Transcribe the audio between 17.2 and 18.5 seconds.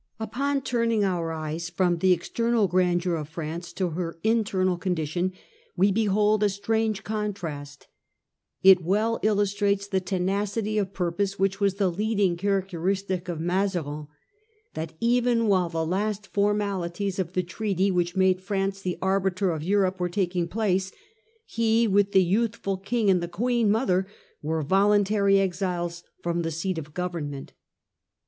the treaty which made